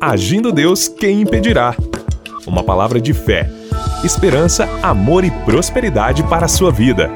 [0.00, 1.76] Agindo Deus, quem impedirá?
[2.46, 3.50] Uma palavra de fé,
[4.02, 7.10] esperança, amor e prosperidade para a sua vida.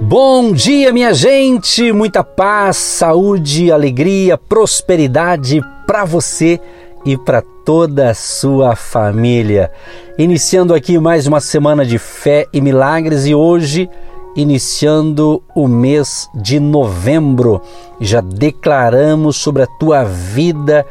[0.00, 1.92] Bom dia, minha gente!
[1.92, 6.58] Muita paz, saúde, alegria, prosperidade para você
[7.04, 9.70] e para toda a sua família.
[10.16, 13.90] Iniciando aqui mais uma semana de fé e milagres e hoje
[14.34, 17.60] iniciando o mês de novembro.
[18.00, 20.86] Já declaramos sobre a tua vida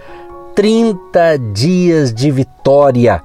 [0.59, 3.23] 30 dias de vitória,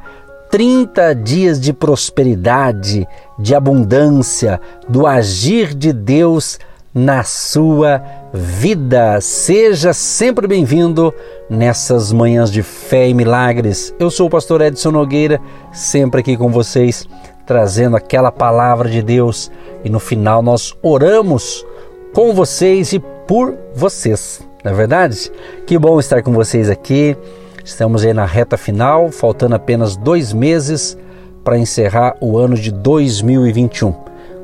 [0.52, 6.60] 30 dias de prosperidade, de abundância, do agir de Deus
[6.94, 8.00] na sua
[8.32, 9.20] vida.
[9.20, 11.12] Seja sempre bem-vindo
[11.50, 13.92] nessas manhãs de fé e milagres.
[13.98, 15.40] Eu sou o pastor Edson Nogueira,
[15.72, 17.04] sempre aqui com vocês,
[17.44, 19.50] trazendo aquela palavra de Deus
[19.82, 21.66] e no final nós oramos
[22.12, 24.53] com vocês e por vocês.
[24.64, 25.30] Não é verdade?
[25.66, 27.16] Que bom estar com vocês aqui.
[27.64, 30.98] Estamos aí na reta final, faltando apenas dois meses
[31.44, 33.94] para encerrar o ano de 2021.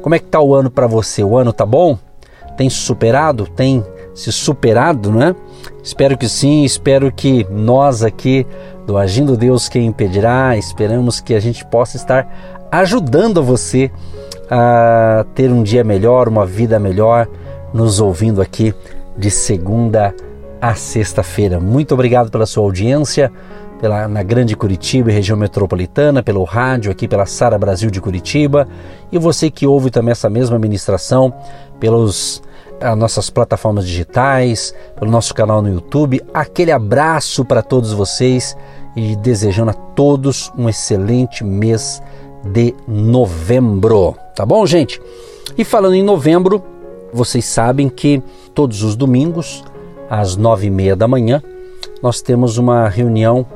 [0.03, 1.25] Como é que está o ano para você?
[1.25, 1.99] O ano tá bom?
[2.61, 3.83] tem superado, tem
[4.15, 5.35] se superado, não é?
[5.83, 8.47] Espero que sim, espero que nós aqui
[8.87, 13.91] do Agindo Deus Quem Impedirá, esperamos que a gente possa estar ajudando você
[14.51, 17.27] a ter um dia melhor, uma vida melhor,
[17.73, 18.75] nos ouvindo aqui
[19.17, 20.15] de segunda
[20.61, 21.59] a sexta-feira.
[21.59, 23.33] Muito obrigado pela sua audiência
[23.81, 28.69] pela, na Grande Curitiba e região metropolitana, pelo rádio aqui pela Sara Brasil de Curitiba
[29.11, 31.33] e você que ouve também essa mesma ministração
[31.81, 32.43] pelos
[32.81, 36.21] as nossas plataformas digitais, pelo nosso canal no YouTube.
[36.33, 38.57] Aquele abraço para todos vocês
[38.97, 42.03] e desejando a todos um excelente mês
[42.43, 44.17] de novembro.
[44.35, 45.01] Tá bom, gente?
[45.59, 46.65] E falando em novembro,
[47.13, 48.23] vocês sabem que
[48.55, 49.65] todos os domingos,
[50.09, 51.43] às nove e meia da manhã,
[52.03, 53.47] nós temos uma reunião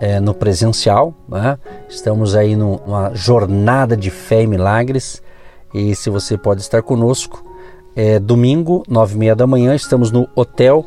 [0.00, 1.14] é, no presencial.
[1.28, 1.58] Né?
[1.88, 5.22] Estamos aí numa jornada de fé e milagres.
[5.72, 7.44] E se você pode estar conosco,
[7.96, 10.84] é, domingo, nove e meia da manhã, estamos no Hotel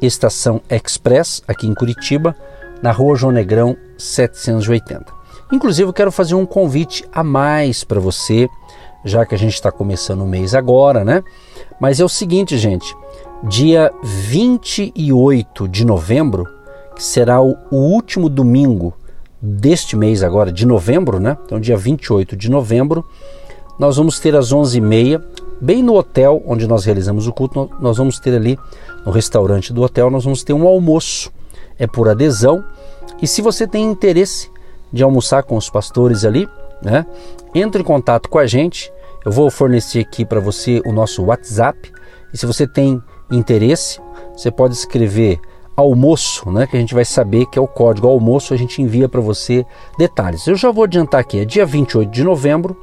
[0.00, 2.34] Estação Express, aqui em Curitiba,
[2.82, 5.20] na rua João Negrão 780.
[5.52, 8.48] Inclusive, eu quero fazer um convite a mais para você,
[9.04, 11.22] já que a gente está começando o mês agora, né?
[11.80, 12.94] Mas é o seguinte, gente,
[13.44, 16.46] dia 28 de novembro,
[16.94, 18.94] que será o, o último domingo
[19.40, 21.36] deste mês agora, de novembro, né?
[21.44, 23.04] Então, dia 28 de novembro,
[23.78, 25.22] nós vamos ter às 11h30
[25.60, 28.58] bem no hotel onde nós realizamos o culto, nós vamos ter ali
[29.04, 31.32] no restaurante do hotel, nós vamos ter um almoço.
[31.78, 32.62] É por adesão.
[33.22, 34.50] E se você tem interesse
[34.92, 36.48] de almoçar com os pastores ali,
[36.82, 37.06] né,
[37.54, 38.92] entre em contato com a gente.
[39.24, 41.92] Eu vou fornecer aqui para você o nosso WhatsApp.
[42.32, 44.00] E se você tem interesse,
[44.34, 45.38] você pode escrever
[45.76, 49.08] almoço, né, que a gente vai saber que é o código almoço, a gente envia
[49.08, 49.64] para você
[49.98, 50.46] detalhes.
[50.46, 52.76] Eu já vou adiantar aqui, é dia 28 de novembro,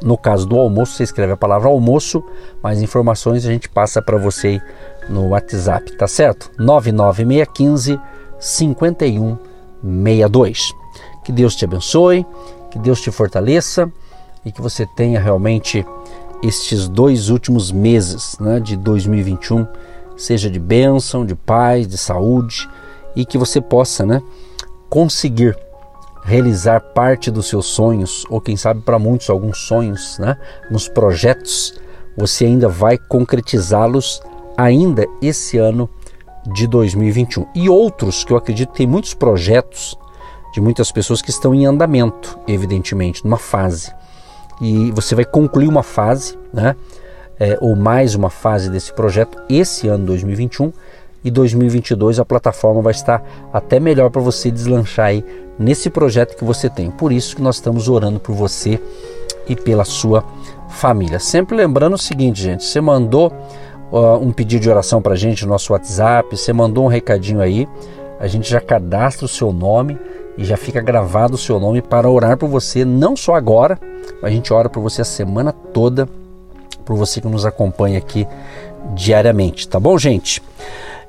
[0.00, 2.24] no caso do almoço, você escreve a palavra almoço,
[2.62, 4.58] mais informações a gente passa para você
[5.06, 6.50] no WhatsApp, tá certo?
[6.58, 8.00] 99615
[8.38, 10.74] 5162.
[11.22, 12.24] Que Deus te abençoe,
[12.70, 13.92] que Deus te fortaleça.
[14.46, 15.84] e que você tenha realmente
[16.42, 19.66] estes dois últimos meses né, de 2021
[20.18, 22.68] seja de bênção, de paz, de saúde
[23.16, 24.20] e que você possa né,
[24.90, 25.56] conseguir
[26.24, 30.36] realizar parte dos seus sonhos, ou quem sabe para muitos alguns sonhos, né,
[30.70, 31.80] nos projetos,
[32.16, 34.20] você ainda vai concretizá-los
[34.56, 35.88] ainda esse ano
[36.52, 37.46] de 2021.
[37.54, 39.96] E outros que eu acredito que tem muitos projetos
[40.52, 43.92] de muitas pessoas que estão em andamento, evidentemente, numa fase.
[44.60, 46.74] E você vai concluir uma fase, né?
[47.40, 50.72] É, ou mais uma fase desse projeto esse ano 2021
[51.24, 55.24] e 2022 a plataforma vai estar até melhor para você deslanchar aí
[55.58, 56.90] nesse projeto que você tem.
[56.90, 58.80] Por isso que nós estamos orando por você
[59.48, 60.24] e pela sua
[60.68, 61.18] família.
[61.18, 63.32] Sempre lembrando o seguinte, gente, você mandou
[63.90, 67.40] uh, um pedido de oração para a gente no nosso WhatsApp, você mandou um recadinho
[67.40, 67.66] aí,
[68.20, 69.98] a gente já cadastra o seu nome
[70.36, 73.78] e já fica gravado o seu nome para orar por você, não só agora,
[74.22, 76.08] mas a gente ora por você a semana toda,
[76.88, 78.26] por você que nos acompanha aqui
[78.94, 80.42] diariamente, tá bom, gente?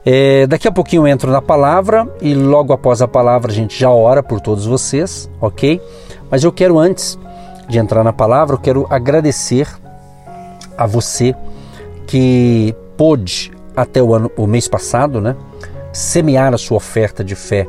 [0.06, 3.80] É, daqui a pouquinho eu entro na palavra e logo após a palavra a gente
[3.80, 5.82] já ora por todos vocês, ok?
[6.30, 7.18] Mas eu quero antes
[7.70, 9.70] de entrar na palavra, eu quero agradecer
[10.78, 11.34] a você
[12.06, 15.34] que pôde até o ano, o mês passado, né,
[15.94, 17.66] semear a sua oferta de fé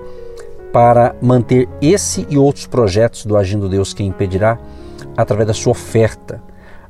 [0.73, 4.59] para manter esse e outros projetos do Agindo Deus Quem Impedirá
[5.17, 6.43] através da sua oferta,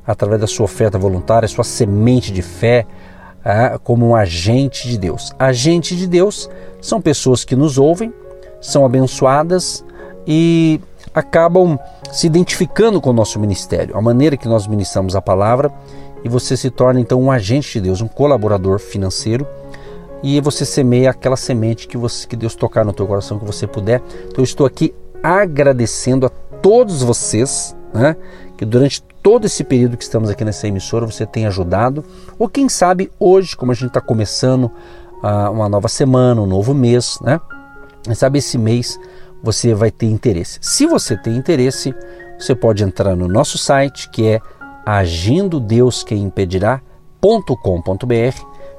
[0.05, 2.85] através da sua oferta voluntária, sua semente de fé,
[3.43, 5.31] ah, como um agente de Deus.
[5.37, 6.49] Agente de Deus
[6.81, 8.13] são pessoas que nos ouvem,
[8.59, 9.83] são abençoadas
[10.25, 10.79] e
[11.13, 11.79] acabam
[12.11, 15.71] se identificando com o nosso ministério, a maneira que nós ministramos a palavra,
[16.23, 19.47] e você se torna então um agente de Deus, um colaborador financeiro,
[20.21, 23.65] e você semeia aquela semente que, você, que Deus tocar no teu coração, que você
[23.65, 24.03] puder.
[24.27, 24.93] Então eu estou aqui
[25.23, 28.15] agradecendo a todos vocês, né,
[28.55, 32.03] que durante todo esse período que estamos aqui nessa emissora você tem ajudado,
[32.37, 34.65] ou quem sabe hoje, como a gente está começando
[35.23, 37.39] uh, uma nova semana, um novo mês, né?
[38.03, 38.99] Quem sabe esse mês
[39.43, 40.59] você vai ter interesse.
[40.61, 41.93] Se você tem interesse,
[42.37, 44.39] você pode entrar no nosso site que é
[44.85, 46.81] agindo Deus quem impedirá.com.br.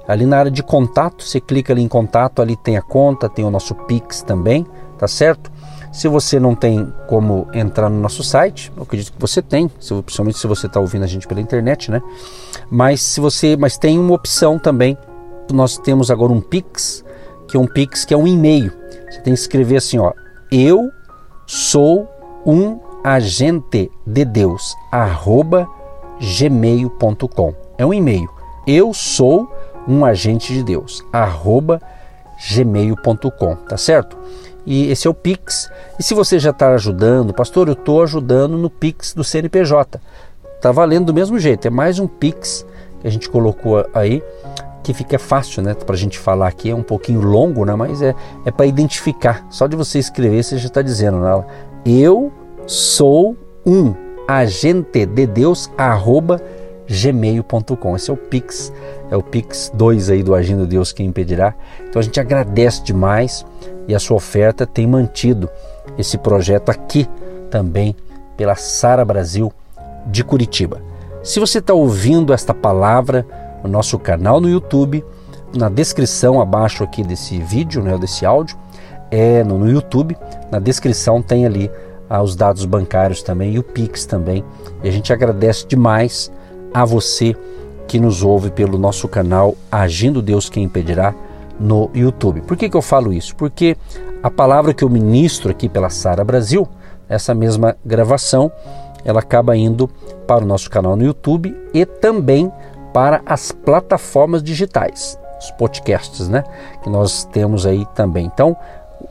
[0.09, 3.44] Ali na área de contato, você clica ali em contato, ali tem a conta, tem
[3.44, 4.67] o nosso Pix também,
[4.99, 5.51] tá certo?
[5.93, 10.39] Se você não tem como entrar no nosso site, eu acredito que você tem, principalmente
[10.39, 12.00] se você está ouvindo a gente pela internet, né?
[12.71, 14.97] Mas se você, mas tem uma opção também.
[15.53, 17.05] Nós temos agora um Pix,
[17.47, 18.73] que é um Pix que é um e-mail.
[19.11, 20.15] Você tem que escrever assim, ó,
[20.50, 20.91] eu
[21.47, 22.09] sou
[22.47, 25.69] um agente de Deus, arroba
[26.39, 27.55] gmail.com.
[27.77, 28.31] É um e-mail.
[28.67, 29.53] Eu sou
[29.87, 31.83] um agente de Deus, arroba
[32.50, 34.17] gmail.com, tá certo?
[34.67, 35.70] E esse é o Pix.
[35.99, 40.00] E se você já está ajudando, pastor, eu estou ajudando no Pix do CNPJ.
[40.56, 42.64] Está valendo do mesmo jeito, é mais um Pix
[43.00, 44.23] que a gente colocou aí,
[44.82, 48.00] que fica fácil né, para a gente falar aqui, é um pouquinho longo, né, mas
[48.00, 48.14] é,
[48.44, 49.44] é para identificar.
[49.50, 51.44] Só de você escrever, você já está dizendo, né,
[51.85, 52.32] eu
[52.67, 53.37] sou
[53.67, 53.93] um
[54.26, 56.41] agente de Deus, arroba
[56.88, 57.97] gmail.com.
[57.97, 58.73] Esse é o Pix,
[59.11, 61.55] é o Pix 2 aí do Agindo Deus que impedirá.
[61.88, 63.44] Então a gente agradece demais
[63.88, 65.49] e a sua oferta tem mantido
[65.99, 67.08] esse projeto aqui
[67.50, 67.94] também
[68.37, 69.52] pela Sara Brasil
[70.06, 70.81] de Curitiba.
[71.23, 73.27] Se você está ouvindo esta palavra
[73.62, 75.05] no nosso canal no YouTube,
[75.55, 78.56] na descrição abaixo aqui desse vídeo, né, desse áudio,
[79.10, 80.17] é no, no YouTube,
[80.51, 81.70] na descrição tem ali
[82.08, 84.44] ah, os dados bancários também e o Pix também.
[84.82, 86.32] E a gente agradece demais
[86.72, 87.36] a você
[87.86, 91.15] que nos ouve pelo nosso canal Agindo Deus Quem Impedirá
[91.62, 92.42] no YouTube.
[92.42, 93.34] Por que, que eu falo isso?
[93.36, 93.76] Porque
[94.22, 96.69] a palavra que eu ministro aqui pela Sara Brasil,
[97.08, 98.50] essa mesma gravação,
[99.04, 99.88] ela acaba indo
[100.26, 102.50] para o nosso canal no YouTube e também
[102.92, 106.44] para as plataformas digitais, os podcasts, né?
[106.82, 108.26] Que nós temos aí também.
[108.26, 108.56] Então,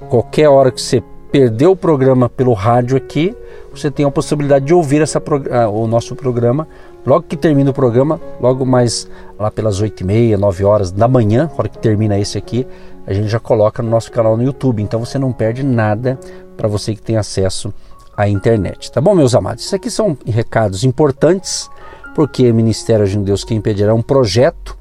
[0.10, 3.36] qualquer hora que você perdeu o programa pelo rádio aqui,
[3.74, 6.68] você tem a possibilidade de ouvir essa, ah, o nosso programa
[7.06, 11.08] Logo que termina o programa, logo mais lá pelas 8 e meia, 9 horas da
[11.08, 12.68] manhã, hora que termina esse aqui,
[13.08, 14.82] a gente já coloca no nosso canal no YouTube.
[14.84, 16.20] Então você não perde nada
[16.56, 17.74] para você que tem acesso
[18.16, 18.92] à internet.
[18.92, 19.66] Tá bom, meus amados?
[19.66, 21.70] Isso aqui são recados importantes,
[22.14, 24.78] porque o Ministério de Deus Quem Impedirá é um projeto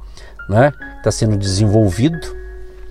[0.48, 2.40] né, que está sendo desenvolvido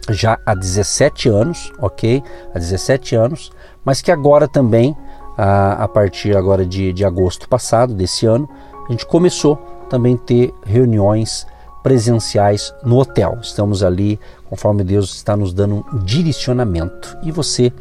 [0.09, 2.23] já há 17 anos, ok?
[2.53, 3.51] Há 17 anos,
[3.85, 4.95] mas que agora também,
[5.37, 8.49] a, a partir agora de, de agosto passado, desse ano,
[8.89, 9.55] a gente começou
[9.87, 11.45] também a ter reuniões
[11.83, 13.37] presenciais no hotel.
[13.39, 14.19] Estamos ali,
[14.49, 17.15] conforme Deus está nos dando um direcionamento.
[17.21, 17.71] E você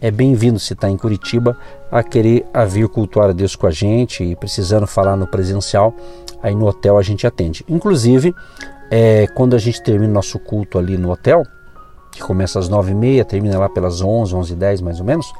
[0.00, 1.56] é bem-vindo se está em Curitiba
[1.92, 5.94] a querer a vir cultuar a Deus com a gente e precisando falar no presencial,
[6.42, 7.62] aí no hotel a gente atende.
[7.68, 8.34] Inclusive,
[8.90, 11.42] é, quando a gente termina nosso culto ali no hotel,
[12.10, 15.04] que começa às nove e meia, termina lá pelas onze, onze e dez mais ou
[15.04, 15.30] menos,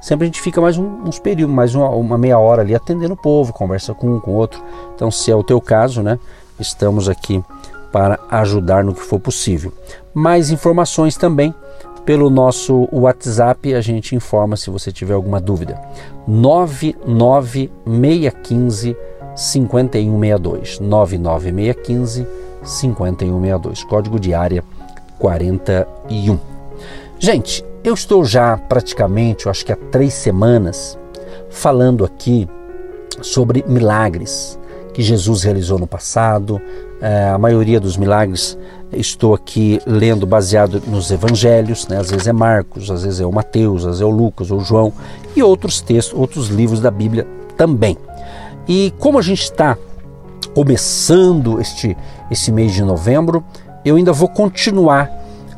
[0.00, 3.14] sempre a gente fica mais um, uns períodos, mais uma, uma, meia hora ali atendendo
[3.14, 4.62] o povo, conversa com um, com o outro.
[4.94, 6.18] Então, se é o teu caso, né,
[6.58, 7.42] estamos aqui
[7.92, 9.72] para ajudar no que for possível.
[10.12, 11.54] Mais informações também
[12.04, 15.80] pelo nosso WhatsApp, a gente informa se você tiver alguma dúvida.
[16.28, 18.96] 99615
[19.34, 20.78] 5162.
[20.78, 22.24] 99615
[22.62, 23.82] 5162.
[23.84, 24.62] Código de área
[25.18, 26.38] 41.
[27.18, 30.98] Gente, eu estou já praticamente, eu acho que há três semanas,
[31.48, 32.48] falando aqui
[33.22, 34.58] sobre milagres
[34.92, 36.60] que Jesus realizou no passado.
[37.00, 38.58] É, a maioria dos milagres
[38.92, 41.98] estou aqui lendo baseado nos evangelhos, né?
[41.98, 44.58] às vezes é Marcos, às vezes é o Mateus, às vezes é o Lucas ou
[44.58, 44.92] João
[45.36, 47.24] e outros textos, outros livros da Bíblia
[47.56, 47.96] também.
[48.66, 49.78] E como a gente está
[50.52, 51.96] começando este,
[52.32, 53.44] esse mês de novembro,
[53.84, 55.08] eu ainda vou continuar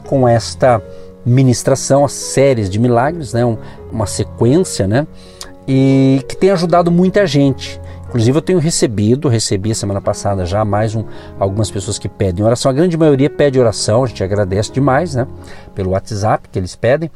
[0.07, 0.83] com esta
[1.25, 3.43] ministração, as séries de milagres, né?
[3.91, 5.07] uma sequência, né?
[5.69, 7.79] e que tem ajudado muita gente.
[8.09, 11.05] Inclusive eu tenho recebido, recebi a semana passada já mais um,
[11.39, 12.71] algumas pessoas que pedem oração.
[12.71, 15.27] A grande maioria pede oração, a gente agradece demais, né?
[15.75, 17.11] Pelo WhatsApp que eles pedem.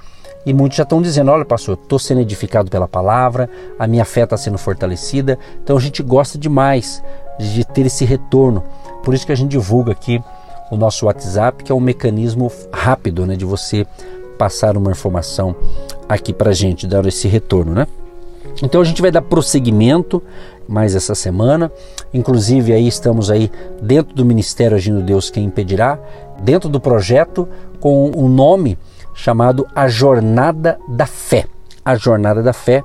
[0.44, 4.24] E muitos já estão dizendo: olha, pastor, estou sendo edificado pela palavra, a minha fé
[4.24, 5.38] está sendo fortalecida.
[5.64, 7.02] Então a gente gosta demais
[7.38, 8.62] de ter esse retorno.
[9.02, 10.22] Por isso que a gente divulga aqui
[10.72, 13.86] o nosso WhatsApp, que é um mecanismo rápido né, de você
[14.38, 15.54] passar uma informação
[16.08, 17.86] aqui para gente, dar esse retorno, né?
[18.62, 20.22] Então a gente vai dar prosseguimento
[20.66, 21.70] mais essa semana.
[22.12, 23.52] Inclusive aí estamos aí
[23.82, 25.98] dentro do Ministério Agindo Deus Quem Impedirá,
[26.42, 27.46] dentro do projeto
[27.78, 28.78] com um nome
[29.12, 31.44] chamado A Jornada da Fé.
[31.84, 32.82] A Jornada da Fé,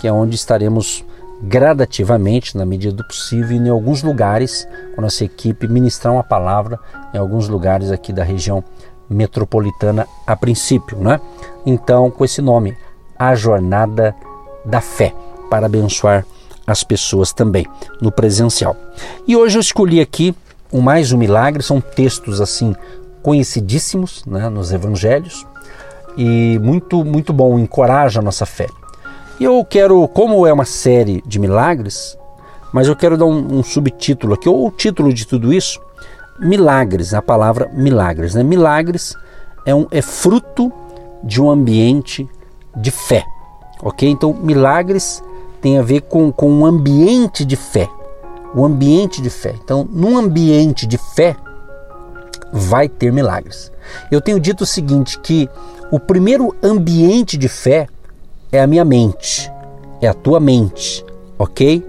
[0.00, 1.04] que é onde estaremos
[1.42, 6.78] gradativamente, na medida do possível, em alguns lugares, com a nossa equipe, ministrar uma palavra
[7.14, 8.62] em alguns lugares aqui da região
[9.08, 11.20] metropolitana a princípio, né?
[11.64, 12.76] Então, com esse nome,
[13.18, 14.14] A Jornada
[14.64, 15.14] da Fé,
[15.48, 16.26] para abençoar
[16.66, 17.66] as pessoas também
[18.00, 18.76] no presencial.
[19.26, 20.34] E hoje eu escolhi aqui
[20.70, 22.74] o mais um milagre, são textos assim
[23.22, 25.46] conhecidíssimos né, nos evangelhos
[26.16, 28.66] e muito muito bom, encoraja a nossa fé.
[29.40, 32.18] E eu quero, como é uma série de milagres,
[32.72, 35.80] mas eu quero dar um, um subtítulo aqui, ou o título de tudo isso,
[36.40, 38.34] milagres, a palavra milagres.
[38.34, 38.42] Né?
[38.42, 39.14] Milagres
[39.64, 40.72] é, um, é fruto
[41.22, 42.28] de um ambiente
[42.76, 43.24] de fé,
[43.80, 44.08] ok?
[44.08, 45.22] Então, milagres
[45.60, 47.88] tem a ver com, com um ambiente de fé.
[48.54, 49.54] O ambiente de fé.
[49.62, 51.36] Então, num ambiente de fé,
[52.52, 53.70] vai ter milagres.
[54.10, 55.48] Eu tenho dito o seguinte: que
[55.92, 57.88] o primeiro ambiente de fé
[58.50, 59.50] é a minha mente,
[60.00, 61.04] é a tua mente,
[61.38, 61.84] ok?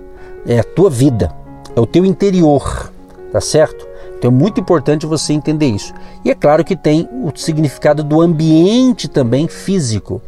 [0.45, 1.33] É a tua vida,
[1.75, 2.91] é o teu interior,
[3.31, 3.87] tá certo?
[4.17, 5.93] Então é muito importante você entender isso.
[6.25, 10.21] E é claro que tem o significado do ambiente também físico,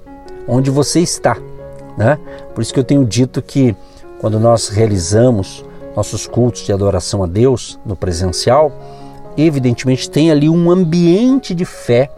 [0.48, 1.38] onde você está.
[1.98, 2.18] Né?
[2.56, 3.76] Por isso que eu tenho dito que
[4.22, 8.72] quando nós realizamos nossos cultos de adoração a Deus no presencial,
[9.36, 12.10] evidentemente tem ali um ambiente de fé.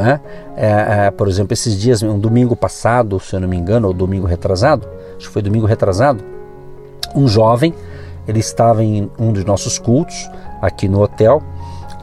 [0.00, 0.20] Né?
[0.56, 3.94] É, é, por exemplo, esses dias, um domingo passado, se eu não me engano, ou
[3.94, 6.24] domingo retrasado, acho que foi domingo retrasado,
[7.14, 7.74] um jovem,
[8.26, 10.30] ele estava em um dos nossos cultos
[10.60, 11.42] aqui no hotel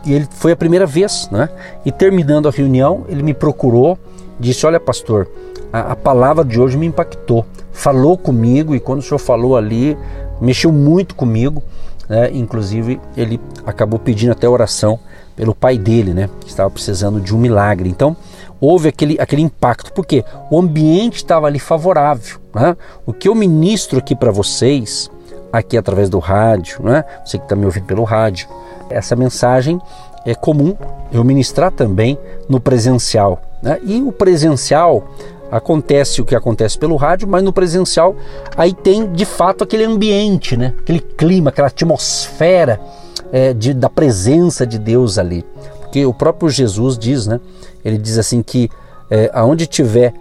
[0.06, 1.50] e ele foi a primeira vez, né?
[1.86, 3.98] E terminando a reunião, ele me procurou,
[4.39, 5.27] disse: Olha, pastor,
[5.72, 9.98] a, a, palavra de hoje me impactou, falou comigo e quando o senhor falou ali,
[10.39, 11.62] mexeu muito comigo.
[12.08, 12.30] Né?
[12.34, 15.00] Inclusive, ele acabou pedindo até oração
[15.38, 16.29] pelo pai dele, né?
[16.41, 17.88] que estava precisando de um milagre.
[17.88, 18.17] Então,
[18.60, 22.39] houve aquele, aquele impacto, porque o ambiente estava ali favorável.
[22.53, 22.75] Né?
[23.06, 25.10] O que eu ministro aqui para vocês,
[25.53, 27.06] aqui através do rádio, né?
[27.24, 28.50] você que está me ouvindo pelo rádio,
[28.89, 29.79] essa mensagem
[30.25, 30.75] é comum
[31.12, 32.17] eu ministrar também
[32.50, 33.39] no presencial.
[33.62, 33.79] Né?
[33.84, 35.03] E o presencial
[35.51, 38.15] acontece o que acontece pelo rádio, mas no presencial
[38.58, 40.74] aí tem de fato aquele ambiente, né?
[40.79, 42.82] aquele clima, aquela atmosfera
[43.31, 45.46] é, de, da presença de Deus ali.
[45.81, 47.39] Porque o próprio Jesus diz, né?
[47.84, 48.69] ele diz assim que
[49.10, 50.13] é, aonde tiver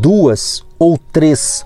[0.00, 1.64] duas ou três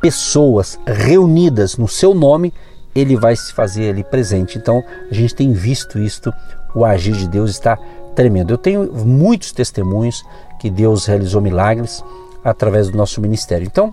[0.00, 2.52] pessoas reunidas no seu nome,
[2.94, 4.58] ele vai se fazer ali presente.
[4.58, 6.32] Então a gente tem visto isto,
[6.74, 7.78] o agir de Deus está
[8.14, 8.52] tremendo.
[8.52, 10.24] Eu tenho muitos testemunhos
[10.58, 12.02] que Deus realizou milagres
[12.42, 13.66] através do nosso ministério.
[13.66, 13.92] Então,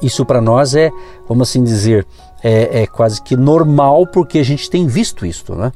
[0.00, 0.90] isso para nós é,
[1.28, 2.06] vamos assim dizer,
[2.42, 5.72] é, é, quase que normal porque a gente tem visto isso, né?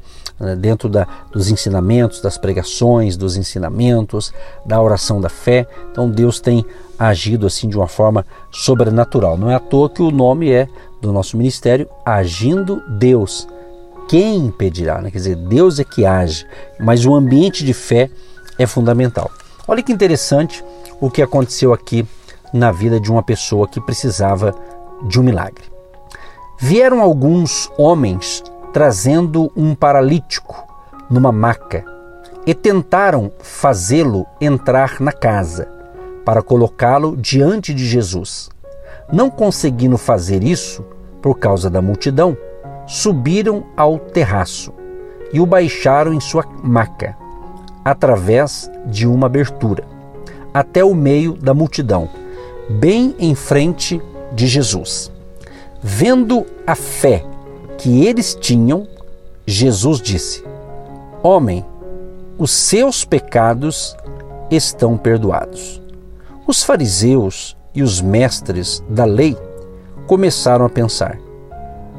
[0.59, 4.31] Dentro da, dos ensinamentos, das pregações, dos ensinamentos,
[4.63, 5.65] da oração da fé.
[5.91, 6.63] Então Deus tem
[6.99, 9.35] agido assim de uma forma sobrenatural.
[9.35, 10.67] Não é à toa que o nome é
[11.01, 13.47] do nosso ministério Agindo Deus.
[14.07, 15.01] Quem impedirá?
[15.01, 15.09] Né?
[15.09, 16.45] Quer dizer, Deus é que age,
[16.79, 18.09] mas o ambiente de fé
[18.59, 19.31] é fundamental.
[19.67, 20.63] Olha que interessante
[21.01, 22.07] o que aconteceu aqui
[22.53, 24.55] na vida de uma pessoa que precisava
[25.07, 25.76] de um milagre.
[26.59, 30.55] Vieram alguns homens trazendo um paralítico
[31.07, 31.85] numa maca
[32.47, 35.69] e tentaram fazê-lo entrar na casa
[36.25, 38.49] para colocá-lo diante de Jesus.
[39.13, 40.83] Não conseguindo fazer isso
[41.21, 42.35] por causa da multidão,
[42.87, 44.73] subiram ao terraço
[45.31, 47.15] e o baixaram em sua maca,
[47.85, 49.83] através de uma abertura,
[50.51, 52.09] até o meio da multidão,
[52.67, 54.01] bem em frente
[54.33, 55.15] de Jesus.
[55.81, 57.23] Vendo a fé
[57.77, 58.87] que eles tinham,
[59.45, 60.43] Jesus disse:
[61.21, 61.63] Homem,
[62.37, 63.95] os seus pecados
[64.49, 65.81] estão perdoados.
[66.47, 69.37] Os fariseus e os mestres da lei
[70.07, 71.19] começaram a pensar: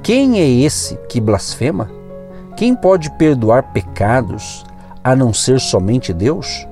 [0.02, 1.90] quem é esse que blasfema?
[2.56, 4.64] Quem pode perdoar pecados
[5.04, 6.66] a não ser somente Deus?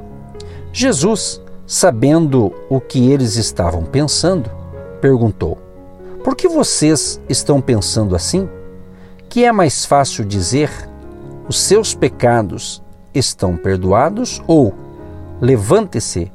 [0.73, 4.51] Jesus, sabendo o que eles estavam pensando,
[5.01, 5.66] perguntou:
[6.27, 8.49] Por que vocês estão pensando assim?
[9.29, 10.69] Que é mais fácil dizer:
[11.49, 12.83] Os seus pecados
[13.15, 14.75] estão perdoados ou
[15.41, 16.33] levante-se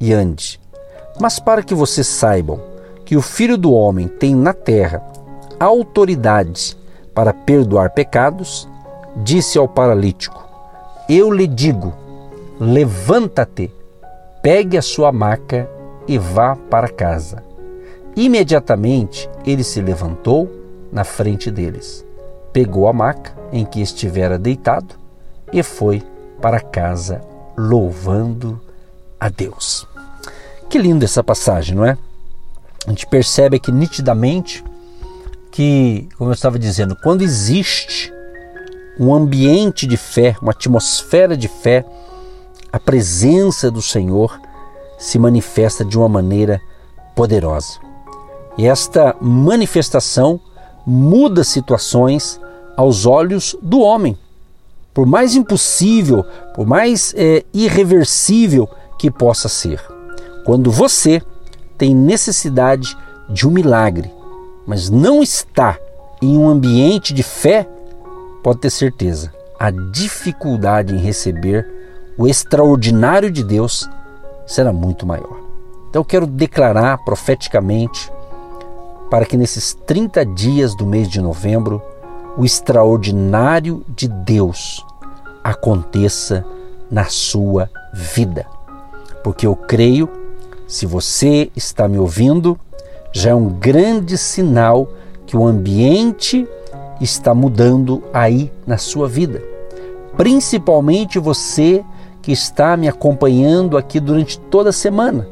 [0.00, 0.58] e ande.
[1.20, 2.58] Mas para que vocês saibam
[3.04, 5.02] que o Filho do Homem tem na terra
[5.60, 6.74] autoridade
[7.14, 8.66] para perdoar pecados,
[9.14, 10.42] disse ao paralítico:
[11.06, 11.92] Eu lhe digo,
[12.58, 13.70] levanta-te,
[14.42, 15.68] pegue a sua maca
[16.06, 17.46] e vá para casa.
[18.18, 20.50] Imediatamente ele se levantou
[20.90, 22.04] na frente deles,
[22.52, 24.96] pegou a maca em que estivera deitado
[25.52, 26.02] e foi
[26.42, 27.20] para casa
[27.56, 28.60] louvando
[29.20, 29.86] a Deus.
[30.68, 31.96] Que linda essa passagem, não é?
[32.88, 34.64] A gente percebe aqui nitidamente
[35.52, 38.12] que, como eu estava dizendo, quando existe
[38.98, 41.84] um ambiente de fé, uma atmosfera de fé,
[42.72, 44.40] a presença do Senhor
[44.98, 46.60] se manifesta de uma maneira
[47.14, 47.86] poderosa.
[48.58, 50.40] E esta manifestação
[50.84, 52.40] muda situações
[52.76, 54.18] aos olhos do homem.
[54.92, 58.68] Por mais impossível, por mais é, irreversível
[58.98, 59.80] que possa ser.
[60.44, 61.22] Quando você
[61.76, 62.96] tem necessidade
[63.28, 64.10] de um milagre,
[64.66, 65.78] mas não está
[66.20, 67.68] em um ambiente de fé,
[68.42, 71.64] pode ter certeza, a dificuldade em receber
[72.16, 73.88] o extraordinário de Deus
[74.44, 75.38] será muito maior.
[75.88, 78.10] Então eu quero declarar profeticamente
[79.10, 81.82] para que nesses 30 dias do mês de novembro
[82.36, 84.84] o extraordinário de Deus
[85.42, 86.44] aconteça
[86.90, 88.46] na sua vida.
[89.24, 90.08] Porque eu creio,
[90.66, 92.58] se você está me ouvindo,
[93.12, 94.88] já é um grande sinal
[95.26, 96.46] que o ambiente
[97.00, 99.42] está mudando aí na sua vida.
[100.16, 101.84] Principalmente você
[102.22, 105.26] que está me acompanhando aqui durante toda a semana.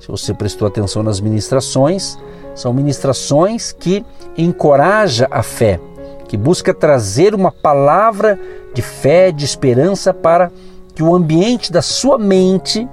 [0.00, 2.18] Se você prestou atenção nas ministrações,
[2.58, 4.04] são ministrações que
[4.36, 5.80] encoraja a fé,
[6.26, 8.38] que busca trazer uma palavra
[8.74, 10.50] de fé, de esperança para
[10.94, 12.88] que o ambiente da sua mente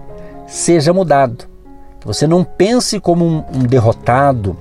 [0.47, 1.56] seja mudado
[2.06, 4.56] que você não pense como um, um derrotado,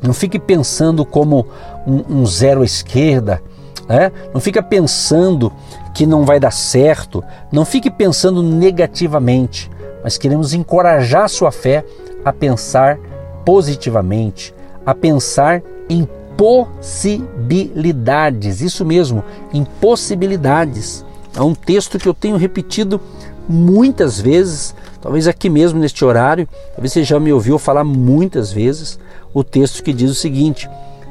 [0.00, 1.46] não fique pensando como
[1.86, 3.42] um, um zero à esquerda,
[3.86, 4.10] né?
[4.32, 5.52] não fica pensando
[5.92, 7.22] que não vai dar certo,
[7.52, 9.70] não fique pensando negativamente,
[10.02, 11.84] mas queremos encorajar sua fé
[12.24, 12.98] a pensar
[13.44, 21.04] positivamente, a pensar em possibilidades, isso mesmo, em possibilidades.
[21.34, 23.00] É um texto que eu tenho repetido
[23.48, 28.98] muitas vezes Talvez aqui mesmo neste horário, talvez você já me ouviu falar muitas vezes
[29.32, 30.68] o texto que diz o seguinte: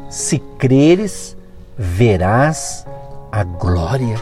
[0.09, 1.35] Se creres,
[1.75, 2.85] verás
[3.31, 4.21] a glória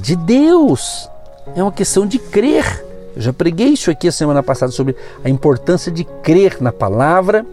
[0.00, 1.08] de Deus.
[1.54, 2.82] É uma questão de crer.
[3.14, 7.46] Eu já preguei isso aqui a semana passada sobre a importância de crer na palavra,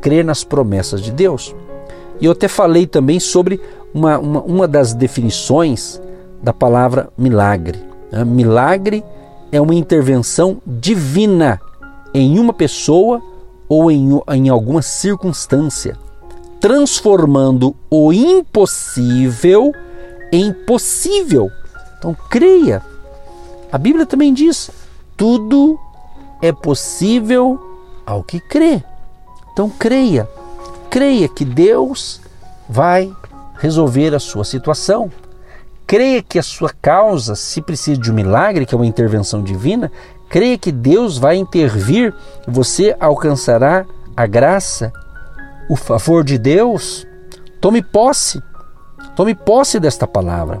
[0.00, 1.54] crer nas promessas de Deus.
[2.20, 3.60] E eu até falei também sobre
[3.92, 6.00] uma, uma, uma das definições
[6.42, 7.78] da palavra milagre.
[8.10, 8.24] Né?
[8.24, 9.04] Milagre
[9.50, 11.60] é uma intervenção divina
[12.12, 13.22] em uma pessoa
[13.68, 15.96] ou em, em alguma circunstância,
[16.60, 19.72] transformando o impossível
[20.32, 21.50] em possível.
[21.98, 22.82] Então creia.
[23.70, 24.70] A Bíblia também diz:
[25.16, 25.78] tudo
[26.42, 27.58] é possível
[28.04, 28.82] ao que crê.
[29.52, 30.28] Então creia.
[30.90, 32.20] Creia que Deus
[32.68, 33.12] vai
[33.58, 35.10] resolver a sua situação.
[35.86, 39.90] Creia que a sua causa, se precisa de um milagre, que é uma intervenção divina,
[40.28, 42.12] creia que Deus vai intervir
[42.46, 44.92] você alcançará a graça,
[45.70, 47.06] o favor de Deus.
[47.60, 48.42] Tome posse,
[49.14, 50.60] tome posse desta palavra,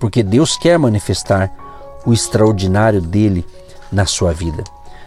[0.00, 1.50] porque Deus quer manifestar
[2.04, 3.46] o extraordinário dele
[3.92, 4.64] na sua vida.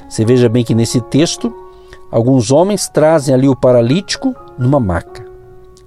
[0.08, 1.54] Você veja bem que nesse texto,
[2.12, 5.26] alguns homens trazem ali o paralítico numa maca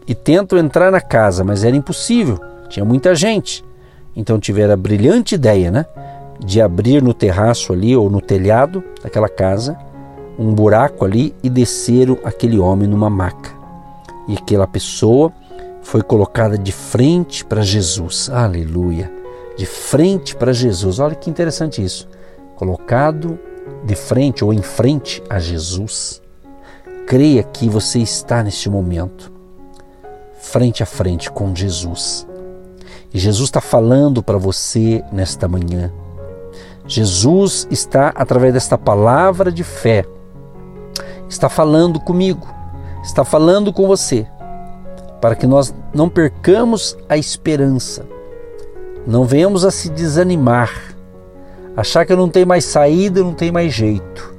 [0.07, 3.65] e tentam entrar na casa, mas era impossível, tinha muita gente.
[4.17, 5.87] Então tiveram a brilhante ideia, né,
[6.41, 9.77] de abrir no terraço ali ou no telhado daquela casa
[10.39, 13.51] um buraco ali e desceram aquele homem numa maca.
[14.29, 15.33] E aquela pessoa
[15.83, 18.31] foi colocada de frente para Jesus.
[18.31, 19.11] Aleluia!
[19.57, 21.01] De frente para Jesus.
[21.01, 22.09] Olha que interessante isso.
[22.59, 23.39] Colocado
[23.85, 26.21] de frente ou em frente a Jesus.
[27.07, 29.39] Creia que você está neste momento
[30.41, 32.27] frente a frente com Jesus.
[33.15, 35.93] E Jesus está falando para você nesta manhã.
[36.85, 40.05] Jesus está, através desta palavra de fé,
[41.29, 42.47] está falando comigo,
[43.05, 44.27] está falando com você,
[45.21, 48.05] para que nós não percamos a esperança,
[49.07, 50.88] não venhamos a se desanimar,
[51.79, 54.35] achar que não tem mais saída, não tem mais jeito.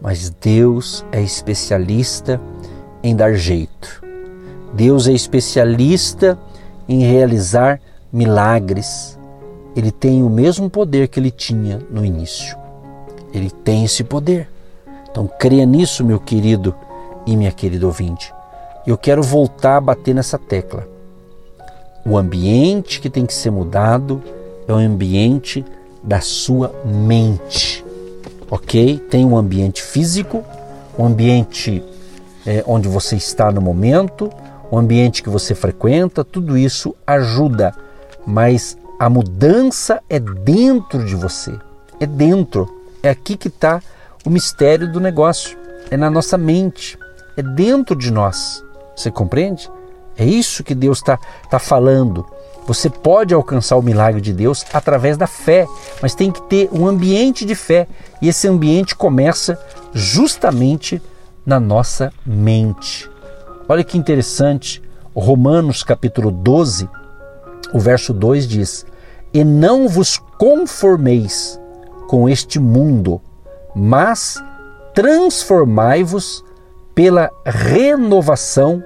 [0.00, 2.40] Mas Deus é especialista
[3.02, 4.00] em dar jeito.
[4.74, 6.38] Deus é especialista
[6.88, 7.80] em realizar
[8.12, 9.18] milagres.
[9.74, 12.56] Ele tem o mesmo poder que ele tinha no início.
[13.34, 14.48] Ele tem esse poder.
[15.10, 16.72] Então creia nisso, meu querido
[17.26, 18.32] e minha querida ouvinte.
[18.86, 20.86] Eu quero voltar a bater nessa tecla.
[22.06, 24.22] O ambiente que tem que ser mudado
[24.68, 25.64] é o ambiente
[26.02, 27.84] da sua mente.
[28.50, 28.98] Ok?
[29.10, 30.44] Tem um ambiente físico,
[30.98, 31.82] um ambiente
[32.46, 34.30] é, onde você está no momento,
[34.70, 37.74] o ambiente que você frequenta, tudo isso ajuda,
[38.26, 41.58] mas a mudança é dentro de você,
[42.00, 42.68] é dentro,
[43.02, 43.82] é aqui que está
[44.24, 45.56] o mistério do negócio,
[45.90, 46.98] é na nossa mente,
[47.36, 48.64] é dentro de nós.
[48.96, 49.70] Você compreende?
[50.16, 52.26] É isso que Deus está tá falando.
[52.68, 55.66] Você pode alcançar o milagre de Deus através da fé,
[56.02, 57.88] mas tem que ter um ambiente de fé.
[58.20, 59.58] E esse ambiente começa
[59.94, 61.00] justamente
[61.46, 63.10] na nossa mente.
[63.66, 64.82] Olha que interessante,
[65.14, 66.86] Romanos capítulo 12,
[67.72, 68.84] o verso 2 diz:
[69.32, 71.58] E não vos conformeis
[72.06, 73.18] com este mundo,
[73.74, 74.42] mas
[74.94, 76.44] transformai-vos
[76.94, 78.82] pela renovação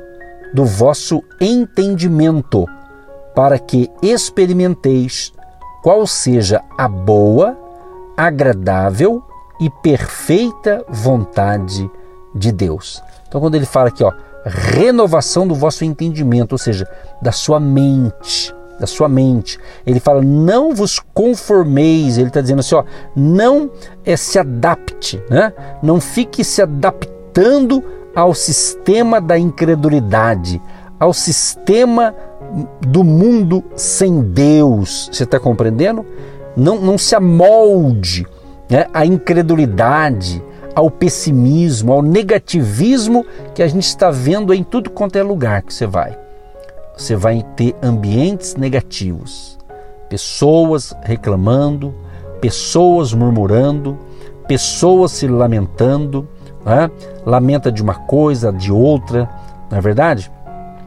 [0.55, 2.69] do vosso entendimento,
[3.35, 5.33] para que experimenteis
[5.83, 7.59] qual seja a boa,
[8.17, 9.23] agradável
[9.61, 11.91] e perfeita vontade
[12.35, 13.03] de Deus.
[13.29, 14.13] Então, quando ele fala aqui, ó,
[14.45, 16.89] renovação do vosso entendimento, ou seja,
[17.21, 19.59] da sua mente, da sua mente.
[19.87, 22.19] Ele fala: não vos conformeis.
[22.19, 23.71] Ele está dizendo assim: ó, não
[24.05, 25.53] é, se adapte, né?
[25.83, 27.83] não fique se adaptando
[28.15, 30.61] ao sistema da incredulidade,
[30.99, 32.15] ao sistema
[32.81, 35.09] do mundo sem Deus.
[35.13, 36.05] Você está compreendendo?
[36.57, 38.27] Não, não se amolde
[38.69, 40.43] né, à incredulidade,
[40.75, 45.73] ao pessimismo, ao negativismo que a gente está vendo em tudo quanto é lugar que
[45.73, 46.19] você vai.
[46.97, 49.59] Você vai ter ambientes negativos,
[50.09, 51.95] pessoas reclamando,
[52.41, 53.99] pessoas murmurando,
[54.47, 56.29] pessoas se lamentando,
[56.65, 56.91] né?
[57.25, 59.29] lamenta de uma coisa, de outra,
[59.71, 60.31] não é verdade?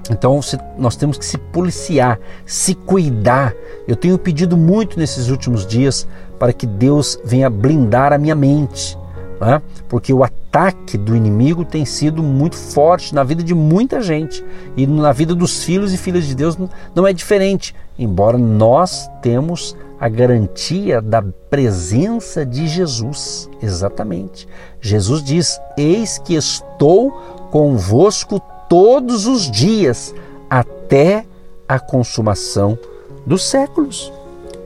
[0.10, 0.40] Então
[0.78, 3.54] nós temos que se policiar, se cuidar.
[3.88, 8.98] Eu tenho pedido muito nesses últimos dias para que Deus venha blindar a minha mente
[9.40, 9.62] né?
[9.88, 14.44] porque o ataque do inimigo tem sido muito forte na vida de muita gente
[14.76, 16.58] e na vida dos filhos e filhas de Deus
[16.94, 23.50] não é diferente, embora nós temos a garantia da presença de Jesus.
[23.62, 24.48] Exatamente.
[24.82, 27.12] Jesus diz: Eis que estou
[27.50, 30.14] convosco todos os dias
[30.50, 31.26] até
[31.68, 32.78] a consumação
[33.26, 34.12] dos séculos.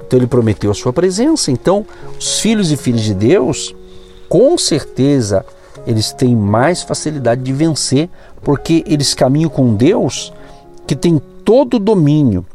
[0.06, 1.52] Então ele prometeu a sua presença.
[1.52, 1.86] Então,
[2.18, 3.76] os filhos e filhas de Deus
[4.28, 5.46] com certeza
[5.86, 8.10] eles têm mais facilidade de vencer,
[8.44, 10.32] porque eles caminham com Deus
[10.86, 12.46] que tem todo o domínio,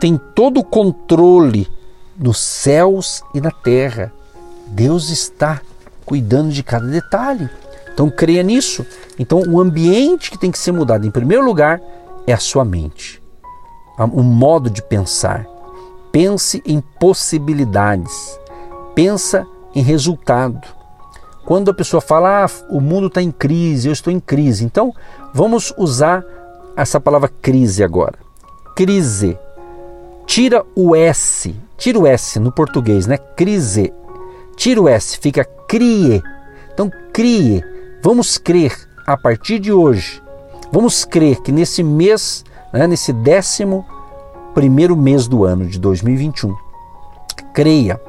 [0.00, 1.68] tem todo o controle
[2.16, 4.12] nos céus e na terra.
[4.68, 5.60] Deus está
[6.04, 7.48] cuidando de cada detalhe.
[7.98, 8.86] Então creia nisso.
[9.18, 11.80] Então o ambiente que tem que ser mudado em primeiro lugar
[12.28, 13.20] é a sua mente.
[14.12, 15.44] O modo de pensar.
[16.12, 18.38] Pense em possibilidades.
[18.94, 20.60] Pensa em resultado.
[21.44, 24.64] Quando a pessoa fala, ah, o mundo está em crise, eu estou em crise.
[24.64, 24.94] Então,
[25.34, 26.24] vamos usar
[26.76, 28.16] essa palavra crise agora.
[28.76, 29.36] Crise.
[30.24, 31.52] Tira o S.
[31.76, 33.16] Tira o S no português, né?
[33.16, 33.92] Crise.
[34.54, 36.22] Tira o S, fica crie.
[36.72, 37.64] Então, crie.
[38.02, 38.72] Vamos crer
[39.06, 40.22] a partir de hoje.
[40.70, 43.84] Vamos crer que nesse mês, né, nesse décimo
[44.54, 46.54] primeiro mês do ano de 2021,
[47.52, 48.00] creia,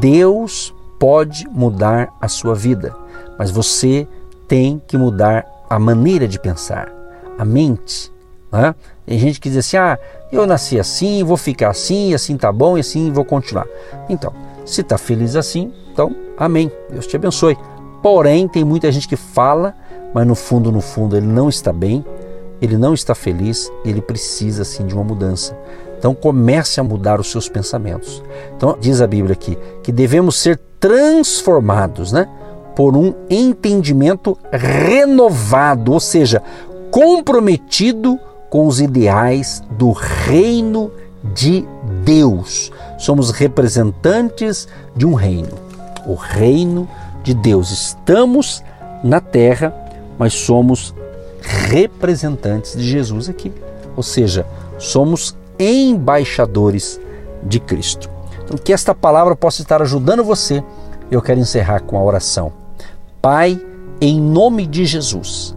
[0.00, 2.94] Deus pode mudar a sua vida,
[3.38, 4.08] mas você
[4.48, 6.92] tem que mudar a maneira de pensar,
[7.38, 8.12] a mente.
[8.50, 8.74] Né?
[9.06, 9.98] Tem gente que diz assim: ah,
[10.32, 13.66] eu nasci assim, vou ficar assim, assim tá bom, e assim vou continuar.
[14.08, 14.32] Então,
[14.64, 16.70] se está feliz assim, então amém.
[16.90, 17.56] Deus te abençoe.
[18.04, 19.74] Porém, tem muita gente que fala,
[20.12, 22.04] mas no fundo, no fundo, ele não está bem,
[22.60, 25.56] ele não está feliz, ele precisa sim de uma mudança.
[25.98, 28.22] Então comece a mudar os seus pensamentos.
[28.54, 32.28] Então diz a Bíblia aqui que devemos ser transformados, né,
[32.76, 36.42] por um entendimento renovado, ou seja,
[36.90, 40.90] comprometido com os ideais do reino
[41.32, 41.66] de
[42.04, 42.70] Deus.
[42.98, 45.54] Somos representantes de um reino,
[46.06, 47.70] o reino de Deus.
[47.70, 48.62] Estamos
[49.02, 49.72] na terra,
[50.18, 50.94] mas somos
[51.40, 53.52] representantes de Jesus aqui.
[53.96, 54.44] Ou seja,
[54.78, 57.00] somos embaixadores
[57.42, 58.10] de Cristo.
[58.44, 60.62] Então, que esta palavra possa estar ajudando você.
[61.10, 62.52] Eu quero encerrar com a oração.
[63.22, 63.60] Pai,
[64.00, 65.56] em nome de Jesus,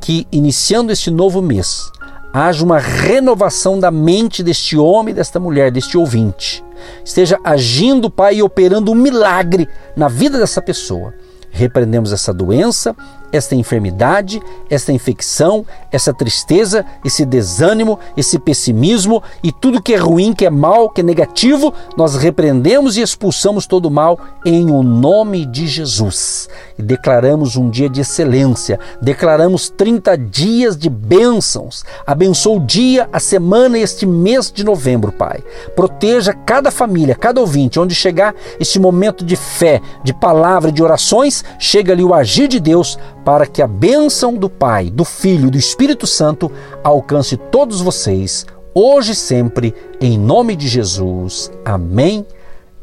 [0.00, 1.90] que iniciando este novo mês,
[2.32, 6.64] haja uma renovação da mente deste homem, desta mulher, deste ouvinte.
[7.04, 11.14] Esteja agindo, Pai, e operando um milagre na vida dessa pessoa.
[11.50, 12.94] Repreendemos essa doença,
[13.32, 20.32] esta enfermidade, esta infecção, essa tristeza, esse desânimo, esse pessimismo e tudo que é ruim,
[20.32, 24.82] que é mal, que é negativo, nós repreendemos e expulsamos todo o mal em o
[24.82, 26.48] nome de Jesus.
[26.78, 31.84] E declaramos um dia de excelência, declaramos 30 dias de bênçãos.
[32.06, 35.42] Abençoa o dia, a semana e este mês de novembro, Pai.
[35.76, 41.44] Proteja cada família, cada ouvinte, onde chegar este momento de fé, de palavra, de orações,
[41.58, 45.50] chega ali o agir de Deus para que a bênção do Pai, do Filho e
[45.50, 46.50] do Espírito Santo
[46.82, 51.50] alcance todos vocês, hoje e sempre, em nome de Jesus.
[51.64, 52.26] Amém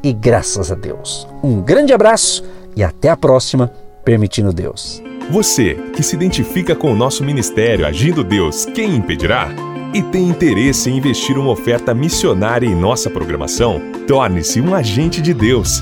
[0.03, 1.27] e graças a Deus.
[1.43, 2.43] Um grande abraço
[2.75, 3.71] e até a próxima,
[4.03, 5.01] permitindo Deus.
[5.29, 9.49] Você que se identifica com o nosso ministério Agindo Deus, quem impedirá?
[9.93, 13.81] E tem interesse em investir uma oferta missionária em nossa programação?
[14.07, 15.81] Torne-se um agente de Deus